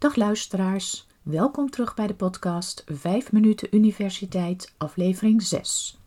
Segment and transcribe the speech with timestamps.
[0.00, 5.98] Dag luisteraars, welkom terug bij de podcast 5 minuten universiteit, aflevering 6.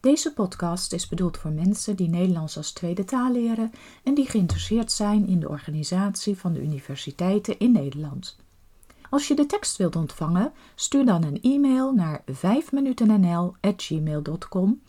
[0.00, 3.72] Deze podcast is bedoeld voor mensen die Nederlands als tweede taal leren
[4.02, 8.36] en die geïnteresseerd zijn in de organisatie van de universiteiten in Nederland.
[9.10, 14.82] Als je de tekst wilt ontvangen, stuur dan een e-mail naar 5minutennl@gmail.com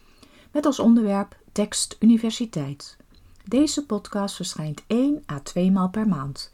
[0.52, 2.98] met als onderwerp tekst universiteit.
[3.46, 6.51] Deze podcast verschijnt 1 à 2 maal per maand.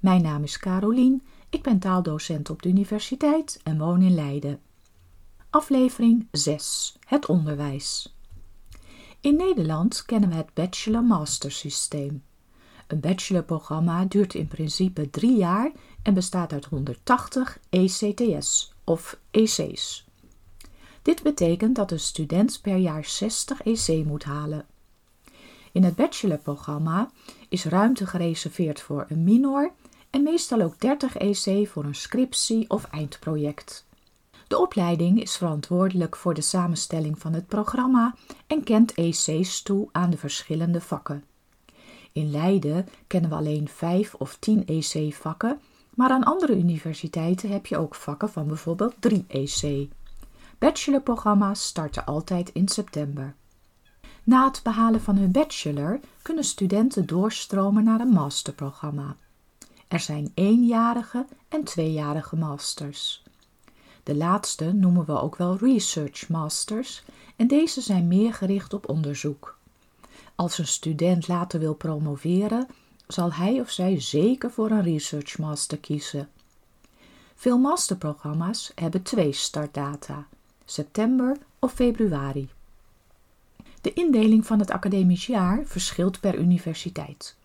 [0.00, 4.60] Mijn naam is Carolien, ik ben taaldocent op de universiteit en woon in Leiden.
[5.50, 6.96] Aflevering 6.
[7.06, 8.14] Het onderwijs.
[9.20, 12.22] In Nederland kennen we het bachelor-master systeem.
[12.86, 15.72] Een bachelorprogramma duurt in principe drie jaar
[16.02, 20.06] en bestaat uit 180 ECTS of EC's.
[21.02, 24.66] Dit betekent dat een student per jaar 60 EC moet halen.
[25.72, 27.10] In het bachelorprogramma
[27.48, 29.72] is ruimte gereserveerd voor een minor
[30.10, 33.86] en meestal ook 30 EC voor een scriptie of eindproject.
[34.48, 38.14] De opleiding is verantwoordelijk voor de samenstelling van het programma
[38.46, 41.24] en kent EC's toe aan de verschillende vakken.
[42.12, 45.60] In Leiden kennen we alleen 5 of 10 EC-vakken,
[45.94, 49.88] maar aan andere universiteiten heb je ook vakken van bijvoorbeeld 3 EC.
[50.58, 53.34] Bachelorprogramma's starten altijd in september.
[54.24, 59.16] Na het behalen van hun bachelor kunnen studenten doorstromen naar een masterprogramma.
[59.90, 63.22] Er zijn eenjarige en tweejarige masters.
[64.02, 67.04] De laatste noemen we ook wel research masters
[67.36, 69.58] en deze zijn meer gericht op onderzoek.
[70.34, 72.66] Als een student later wil promoveren,
[73.06, 76.28] zal hij of zij zeker voor een research master kiezen.
[77.34, 80.26] Veel masterprogramma's hebben twee startdata,
[80.64, 82.48] september of februari.
[83.80, 87.38] De indeling van het academisch jaar verschilt per universiteit.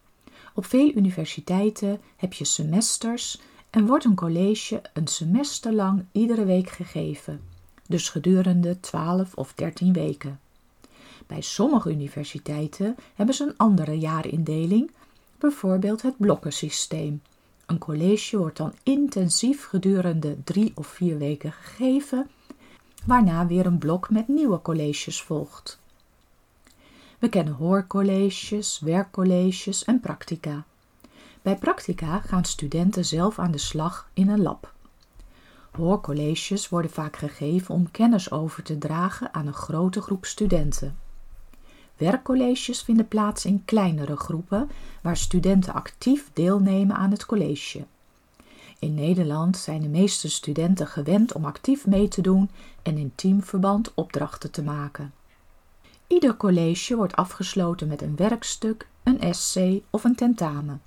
[0.57, 6.69] Op veel universiteiten heb je semesters en wordt een college een semester lang iedere week
[6.69, 7.41] gegeven,
[7.87, 10.39] dus gedurende 12 of 13 weken.
[11.27, 14.91] Bij sommige universiteiten hebben ze een andere jaarindeling,
[15.37, 17.21] bijvoorbeeld het blokkensysteem.
[17.65, 22.29] Een college wordt dan intensief gedurende drie of vier weken gegeven,
[23.05, 25.79] waarna weer een blok met nieuwe colleges volgt.
[27.25, 30.65] We kennen hoorcolleges, werkcolleges en practica.
[31.41, 34.73] Bij practica gaan studenten zelf aan de slag in een lab.
[35.71, 40.97] Hoorcolleges worden vaak gegeven om kennis over te dragen aan een grote groep studenten.
[41.97, 44.69] Werkcolleges vinden plaats in kleinere groepen
[45.01, 47.85] waar studenten actief deelnemen aan het college.
[48.79, 52.49] In Nederland zijn de meeste studenten gewend om actief mee te doen
[52.81, 55.13] en in teamverband opdrachten te maken.
[56.07, 60.81] Ieder college wordt afgesloten met een werkstuk, een essay of een tentamen.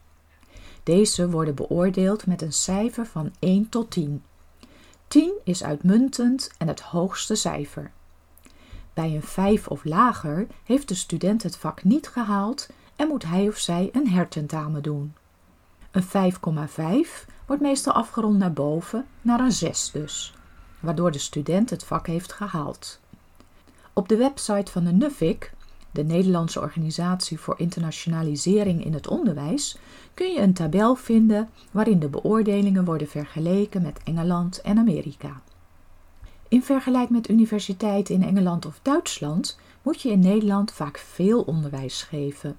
[0.83, 4.23] Deze worden beoordeeld met een cijfer van 1 tot 10.
[5.09, 7.91] 10 is uitmuntend en het hoogste cijfer.
[8.95, 13.49] Bij een 5 of lager heeft de student het vak niet gehaald en moet hij
[13.49, 15.15] of zij een hertentamen doen.
[15.91, 16.33] Een
[17.15, 20.35] 5,5 wordt meestal afgerond naar boven, naar een 6 dus,
[20.81, 23.01] waardoor de student het vak heeft gehaald.
[23.99, 25.53] Op de website van de NUFIC,
[25.91, 29.79] de Nederlandse Organisatie voor Internationalisering in het Onderwijs,
[30.15, 35.41] kun je een tabel vinden waarin de beoordelingen worden vergeleken met Engeland en Amerika.
[36.49, 42.03] In vergelijking met universiteiten in Engeland of Duitsland moet je in Nederland vaak veel onderwijs
[42.03, 42.57] geven.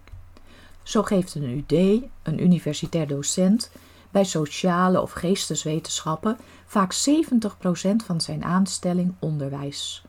[0.83, 3.71] Zo geeft een UD, een universitair docent,
[4.11, 10.03] bij sociale of geesteswetenschappen vaak 70% van zijn aanstelling onderwijs.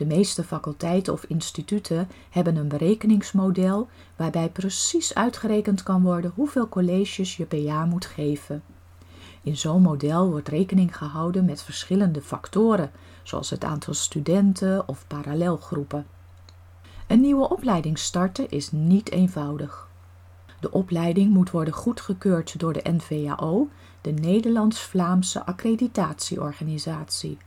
[0.00, 7.36] De meeste faculteiten of instituten hebben een berekeningsmodel waarbij precies uitgerekend kan worden hoeveel colleges
[7.36, 8.62] je per jaar moet geven.
[9.42, 12.90] In zo'n model wordt rekening gehouden met verschillende factoren,
[13.22, 16.06] zoals het aantal studenten of parallelgroepen.
[17.06, 19.88] Een nieuwe opleiding starten is niet eenvoudig.
[20.60, 23.68] De opleiding moet worden goedgekeurd door de NVAO,
[24.00, 27.38] de Nederlands-Vlaamse accreditatieorganisatie.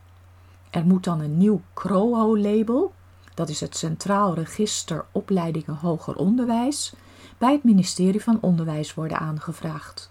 [0.74, 2.92] Er moet dan een nieuw CROHO-label,
[3.34, 6.92] dat is het Centraal Register Opleidingen Hoger Onderwijs,
[7.38, 10.10] bij het ministerie van Onderwijs worden aangevraagd.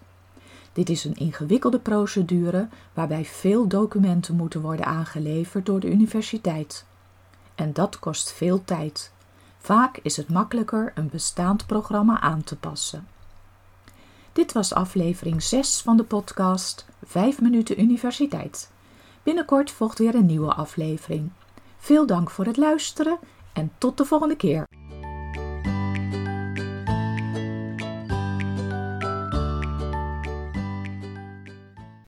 [0.72, 6.84] Dit is een ingewikkelde procedure waarbij veel documenten moeten worden aangeleverd door de universiteit.
[7.54, 9.12] En dat kost veel tijd.
[9.58, 13.06] Vaak is het makkelijker een bestaand programma aan te passen.
[14.32, 18.72] Dit was aflevering 6 van de podcast 5 minuten universiteit.
[19.24, 21.30] Binnenkort volgt weer een nieuwe aflevering.
[21.76, 23.18] Veel dank voor het luisteren
[23.52, 24.66] en tot de volgende keer.